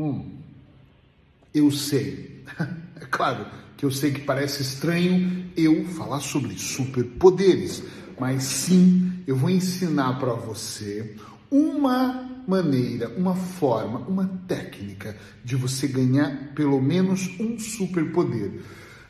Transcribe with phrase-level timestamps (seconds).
[0.00, 0.24] Hum,
[1.54, 2.42] eu sei.
[3.02, 3.46] É claro
[3.78, 7.82] que eu sei que parece estranho eu falar sobre superpoderes,
[8.18, 11.16] mas sim, eu vou ensinar para você
[11.50, 18.60] uma maneira, uma forma, uma técnica de você ganhar pelo menos um superpoder.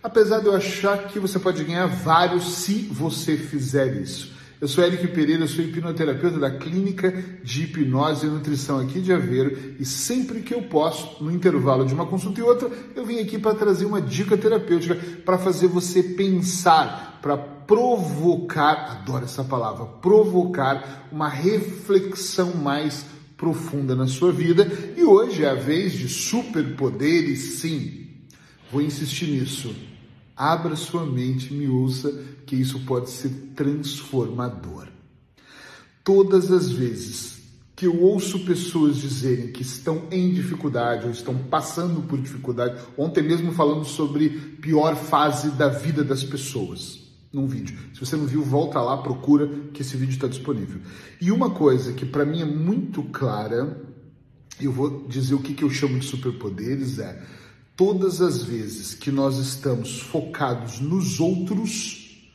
[0.04, 4.32] Apesar de eu achar que você pode ganhar vários se você fizer isso.
[4.60, 7.10] Eu sou Eric Pereira, sou hipnoterapeuta da Clínica
[7.42, 11.94] de Hipnose e Nutrição aqui de Aveiro e sempre que eu posso, no intervalo de
[11.94, 16.02] uma consulta e outra, eu vim aqui para trazer uma dica terapêutica para fazer você
[16.02, 23.06] pensar, para provocar, adoro essa palavra, provocar uma reflexão mais
[23.38, 24.70] profunda na sua vida.
[24.94, 28.08] E hoje é a vez de superpoderes, sim.
[28.70, 29.74] Vou insistir nisso
[30.40, 34.88] Abra sua mente e me ouça que isso pode ser transformador.
[36.02, 37.42] Todas as vezes
[37.76, 43.22] que eu ouço pessoas dizerem que estão em dificuldade ou estão passando por dificuldade, ontem
[43.22, 44.30] mesmo falando sobre
[44.62, 47.78] pior fase da vida das pessoas, num vídeo.
[47.92, 50.80] Se você não viu, volta lá, procura que esse vídeo está disponível.
[51.20, 53.78] E uma coisa que para mim é muito clara,
[54.58, 57.22] eu vou dizer o que, que eu chamo de superpoderes, é
[57.76, 62.28] todas as vezes que nós estamos focados nos outros,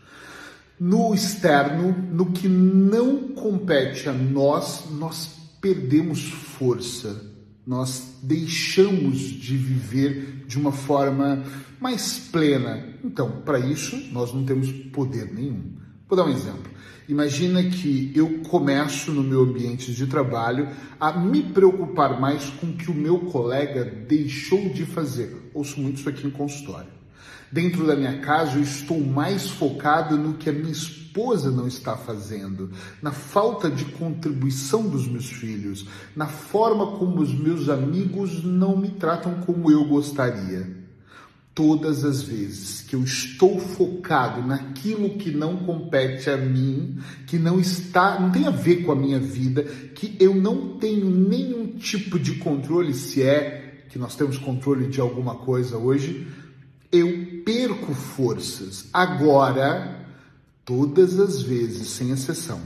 [0.80, 5.30] no externo, no que não compete a nós, nós
[5.62, 7.34] perdemos força,
[7.66, 11.44] nós deixamos de viver de uma forma
[11.80, 12.94] mais plena.
[13.04, 15.74] Então, para isso, nós não temos poder nenhum.
[16.08, 16.72] Vou dar um exemplo.
[17.10, 22.74] Imagina que eu começo no meu ambiente de trabalho a me preocupar mais com o
[22.74, 25.50] que o meu colega deixou de fazer.
[25.52, 26.90] Ouço muito isso aqui em consultório.
[27.52, 31.98] Dentro da minha casa, eu estou mais focado no que a minha esposa não está
[31.98, 32.70] fazendo,
[33.02, 38.90] na falta de contribuição dos meus filhos, na forma como os meus amigos não me
[38.90, 40.85] tratam como eu gostaria
[41.56, 47.60] todas as vezes que eu estou focado naquilo que não compete a mim, que não
[47.60, 52.20] está, não tem a ver com a minha vida, que eu não tenho nenhum tipo
[52.20, 56.28] de controle, se é que nós temos controle de alguma coisa hoje,
[56.92, 58.90] eu perco forças.
[58.92, 60.06] Agora,
[60.66, 62.60] todas as vezes, sem exceção,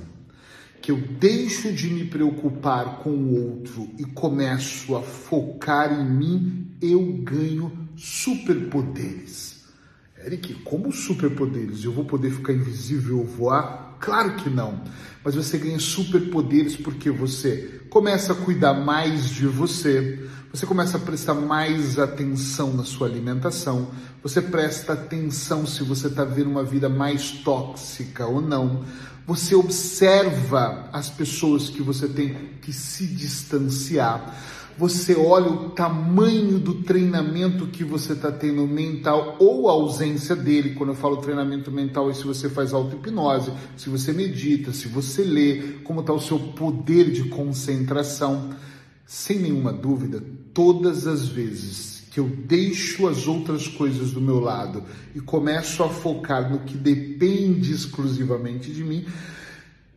[0.81, 6.67] que eu deixo de me preocupar com o outro e começo a focar em mim,
[6.81, 9.59] eu ganho superpoderes.
[10.25, 11.83] Eric, como superpoderes?
[11.83, 13.97] Eu vou poder ficar invisível ou voar?
[13.99, 14.83] Claro que não.
[15.23, 20.99] Mas você ganha superpoderes porque você começa a cuidar mais de você, você começa a
[20.99, 23.91] prestar mais atenção na sua alimentação,
[24.23, 28.83] você presta atenção se você está vendo uma vida mais tóxica ou não.
[29.27, 34.35] Você observa as pessoas que você tem que se distanciar
[34.79, 40.73] você olha o tamanho do treinamento que você está tendo mental ou a ausência dele.
[40.73, 45.21] Quando eu falo treinamento mental, é se você faz auto-hipnose, se você medita, se você
[45.25, 48.51] lê, como está o seu poder de concentração.
[49.05, 50.23] Sem nenhuma dúvida,
[50.53, 54.81] todas as vezes que eu deixo as outras coisas do meu lado
[55.13, 59.05] e começo a focar no que depende exclusivamente de mim,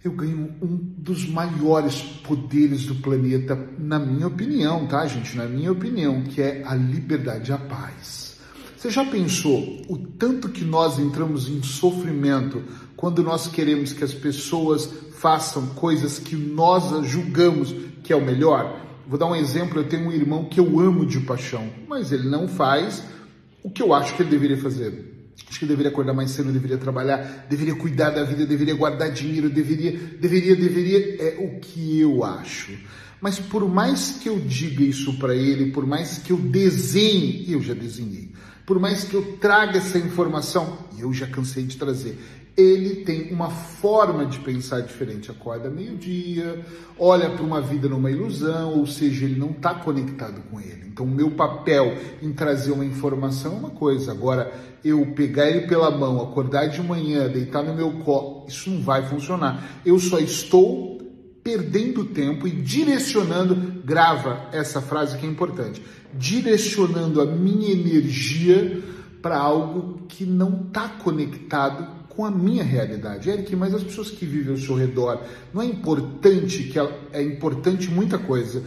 [0.05, 5.37] eu ganho um dos maiores poderes do planeta, na minha opinião, tá, gente?
[5.37, 8.37] Na minha opinião, que é a liberdade e a paz.
[8.77, 12.65] Você já pensou o tanto que nós entramos em sofrimento
[12.97, 18.81] quando nós queremos que as pessoas façam coisas que nós julgamos que é o melhor?
[19.07, 22.29] Vou dar um exemplo: eu tenho um irmão que eu amo de paixão, mas ele
[22.29, 23.05] não faz
[23.63, 25.12] o que eu acho que ele deveria fazer.
[25.49, 29.51] Acho que deveria acordar mais cedo, deveria trabalhar, deveria cuidar da vida, deveria guardar dinheiro,
[29.51, 31.23] deveria, deveria, deveria.
[31.23, 32.73] É o que eu acho.
[33.23, 37.63] Mas por mais que eu diga isso para ele, por mais que eu desenhe, eu
[37.63, 38.33] já desenhei,
[38.67, 42.19] por mais que eu traga essa informação, eu já cansei de trazer,
[42.57, 45.31] ele tem uma forma de pensar diferente.
[45.31, 46.67] Acorda meio-dia,
[46.99, 50.87] olha para uma vida numa ilusão, ou seja, ele não está conectado com ele.
[50.89, 54.11] Então, o meu papel em trazer uma informação é uma coisa.
[54.11, 54.53] Agora,
[54.85, 59.09] eu pegar ele pela mão, acordar de manhã, deitar no meu colo, isso não vai
[59.09, 59.81] funcionar.
[59.87, 61.02] Eu só estou
[61.43, 65.83] perdendo tempo e direcionando, grava essa frase que é importante,
[66.15, 68.83] direcionando a minha energia
[69.21, 73.31] para algo que não está conectado com a minha realidade.
[73.31, 75.23] Eric, mas as pessoas que vivem ao seu redor,
[75.53, 78.63] não é importante que ela, é importante muita coisa,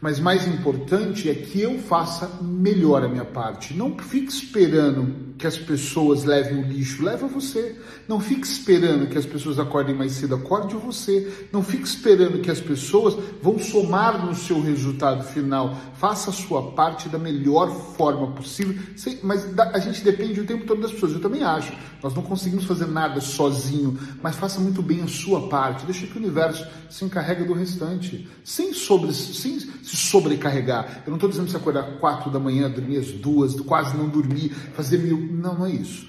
[0.00, 3.74] Mas mais importante é que eu faça melhor a minha parte.
[3.74, 7.76] Não fique esperando que as pessoas levem o lixo, leva você.
[8.06, 11.48] Não fique esperando que as pessoas acordem mais cedo, acorde você.
[11.50, 15.76] Não fique esperando que as pessoas vão somar no seu resultado final.
[15.94, 18.76] Faça a sua parte da melhor forma possível.
[19.22, 21.14] Mas a gente depende o tempo todo das pessoas.
[21.14, 21.72] Eu também acho.
[22.02, 25.86] Nós não conseguimos fazer nada sozinho, mas faça muito bem a sua parte.
[25.86, 31.02] Deixa que o universo se encarregue do restante, sem, sobre, sem se sobrecarregar.
[31.04, 34.08] Eu não estou dizendo que você acordar quatro da manhã, dormir às duas, quase não
[34.08, 36.08] dormir, fazer mil não, não é isso.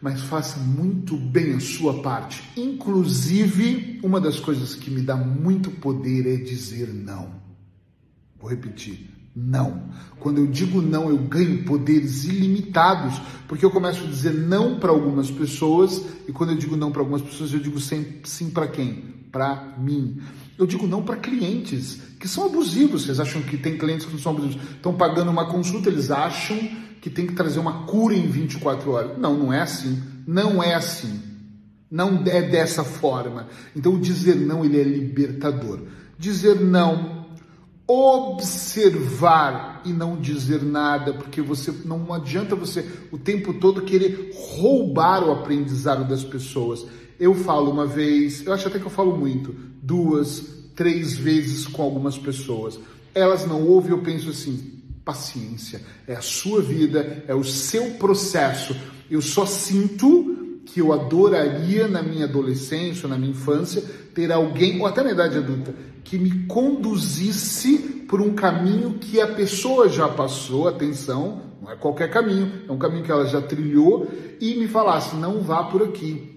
[0.00, 2.42] Mas faça muito bem a sua parte.
[2.56, 7.42] Inclusive, uma das coisas que me dá muito poder é dizer não.
[8.38, 9.10] Vou repetir.
[9.34, 9.88] Não.
[10.20, 14.90] Quando eu digo não, eu ganho poderes ilimitados, porque eu começo a dizer não para
[14.90, 18.68] algumas pessoas, e quando eu digo não para algumas pessoas, eu digo sim, sim para
[18.68, 19.14] quem?
[19.32, 20.20] Para mim.
[20.58, 23.04] Eu digo não para clientes que são abusivos.
[23.04, 24.62] Vocês acham que tem clientes que não são abusivos?
[24.70, 26.56] Estão pagando uma consulta, eles acham
[27.00, 29.18] que tem que trazer uma cura em 24 horas.
[29.18, 30.02] Não, não é assim.
[30.26, 31.20] Não é assim.
[31.90, 33.48] Não é dessa forma.
[33.76, 35.82] Então, dizer não, ele é libertador.
[36.18, 37.23] Dizer não,
[37.86, 45.22] observar e não dizer nada, porque você não adianta você o tempo todo querer roubar
[45.22, 46.86] o aprendizado das pessoas.
[47.20, 50.42] Eu falo uma vez, eu acho até que eu falo muito, duas,
[50.74, 52.78] três vezes com algumas pessoas.
[53.14, 58.74] Elas não ouvem, eu penso assim, paciência, é a sua vida, é o seu processo.
[59.10, 60.33] Eu só sinto
[60.66, 63.82] que eu adoraria na minha adolescência, na minha infância,
[64.14, 67.78] ter alguém, ou até na idade adulta, que me conduzisse
[68.08, 72.78] por um caminho que a pessoa já passou, atenção, não é qualquer caminho, é um
[72.78, 74.06] caminho que ela já trilhou,
[74.40, 76.34] e me falasse, não vá por aqui.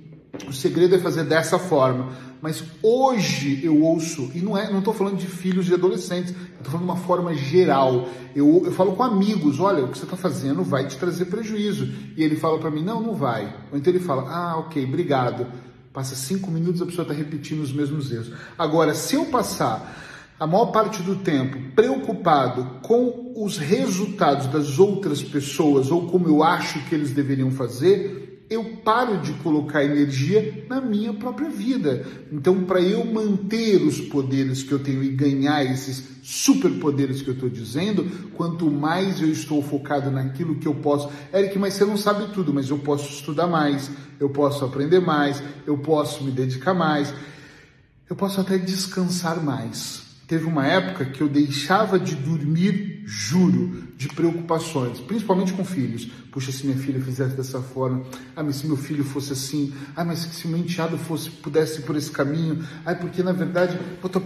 [0.47, 2.09] O segredo é fazer dessa forma.
[2.41, 6.65] Mas hoje eu ouço, e não é, não estou falando de filhos de adolescentes, estou
[6.71, 8.07] falando de uma forma geral.
[8.35, 11.89] Eu, eu falo com amigos, olha, o que você está fazendo vai te trazer prejuízo.
[12.15, 13.45] E ele fala para mim, não, não vai.
[13.71, 15.47] Ou então ele fala, ah, ok, obrigado.
[15.91, 18.31] Passa cinco minutos, a pessoa está repetindo os mesmos erros.
[18.57, 20.05] Agora, se eu passar
[20.39, 26.43] a maior parte do tempo preocupado com os resultados das outras pessoas ou como eu
[26.43, 32.05] acho que eles deveriam fazer, eu paro de colocar energia na minha própria vida.
[32.31, 37.33] Então, para eu manter os poderes que eu tenho e ganhar esses superpoderes que eu
[37.33, 38.05] estou dizendo,
[38.35, 41.09] quanto mais eu estou focado naquilo que eu posso.
[41.33, 45.43] Eric, mas você não sabe tudo, mas eu posso estudar mais, eu posso aprender mais,
[45.65, 47.13] eu posso me dedicar mais,
[48.09, 50.06] eu posso até descansar mais.
[50.27, 56.05] Teve uma época que eu deixava de dormir, juro, de preocupações, principalmente com filhos.
[56.29, 58.03] Puxa, se minha filha fizesse dessa forma,
[58.35, 61.83] ah, mas se meu filho fosse assim, ah, mas se meu enteado fosse, pudesse ir
[61.83, 64.21] por esse caminho, ah, porque na verdade, tô...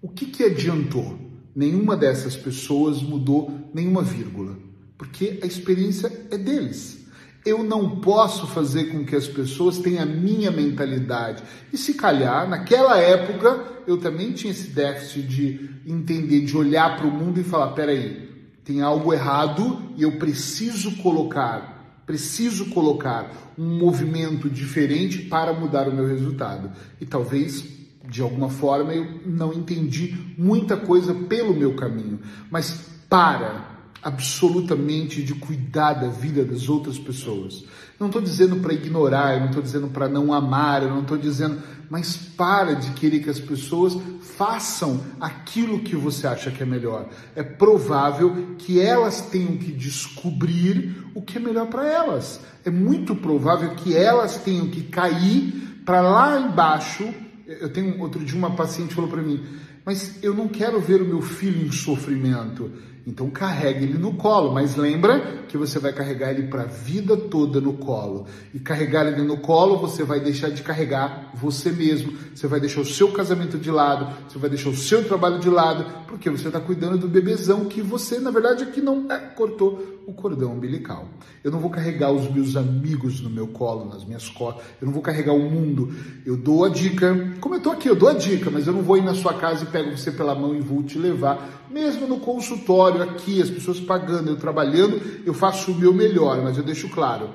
[0.00, 1.18] o que que adiantou?
[1.52, 4.56] Nenhuma dessas pessoas mudou nenhuma vírgula,
[4.96, 7.07] porque a experiência é deles.
[7.44, 11.42] Eu não posso fazer com que as pessoas tenham a minha mentalidade.
[11.72, 17.06] E se calhar, naquela época, eu também tinha esse déficit de entender, de olhar para
[17.06, 18.28] o mundo e falar: peraí,
[18.64, 25.94] tem algo errado e eu preciso colocar, preciso colocar um movimento diferente para mudar o
[25.94, 26.70] meu resultado.
[27.00, 32.20] E talvez de alguma forma eu não entendi muita coisa pelo meu caminho,
[32.50, 37.64] mas para absolutamente de cuidar da vida das outras pessoas.
[37.98, 41.18] Não estou dizendo para ignorar, eu não estou dizendo para não amar, eu não estou
[41.18, 41.60] dizendo,
[41.90, 43.98] mas para de querer que as pessoas
[44.36, 47.08] façam aquilo que você acha que é melhor.
[47.34, 52.40] É provável que elas tenham que descobrir o que é melhor para elas.
[52.64, 57.12] É muito provável que elas tenham que cair para lá embaixo.
[57.46, 59.42] Eu tenho outro dia uma paciente falou para mim,
[59.84, 62.70] mas eu não quero ver o meu filho em sofrimento.
[63.08, 67.16] Então carregue ele no colo, mas lembra que você vai carregar ele para a vida
[67.16, 68.26] toda no colo.
[68.52, 72.12] E carregar ele no colo, você vai deixar de carregar você mesmo.
[72.34, 75.48] Você vai deixar o seu casamento de lado, você vai deixar o seu trabalho de
[75.48, 80.02] lado, porque você está cuidando do bebezão que você, na verdade, aqui não é, cortou
[80.06, 81.08] o cordão umbilical.
[81.42, 84.62] Eu não vou carregar os meus amigos no meu colo, nas minhas costas.
[84.82, 85.94] Eu não vou carregar o mundo.
[86.26, 88.82] Eu dou a dica, como eu estou aqui, eu dou a dica, mas eu não
[88.82, 92.06] vou ir na sua casa e pego você pela mão e vou te levar mesmo
[92.06, 96.62] no consultório aqui, as pessoas pagando, eu trabalhando, eu faço o meu melhor, mas eu
[96.62, 97.30] deixo claro,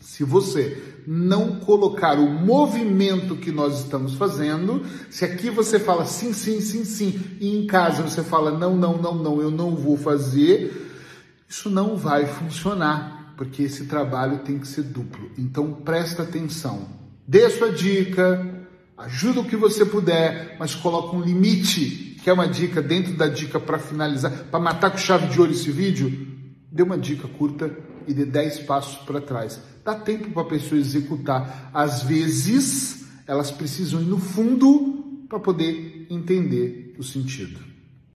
[0.00, 6.32] se você não colocar o movimento que nós estamos fazendo, se aqui você fala sim,
[6.32, 9.96] sim, sim, sim, e em casa você fala não, não, não, não, eu não vou
[9.96, 10.90] fazer,
[11.48, 15.30] isso não vai funcionar, porque esse trabalho tem que ser duplo.
[15.36, 16.88] Então presta atenção,
[17.26, 18.53] dê sua dica,
[18.96, 22.16] Ajuda o que você puder, mas coloca um limite.
[22.22, 25.52] Que é uma dica dentro da dica para finalizar, para matar com chave de ouro
[25.52, 26.26] esse vídeo?
[26.72, 27.70] Dê uma dica curta
[28.06, 29.60] e dê 10 passos para trás.
[29.84, 31.70] Dá tempo para a pessoa executar.
[31.74, 37.73] Às vezes, elas precisam ir no fundo para poder entender o sentido.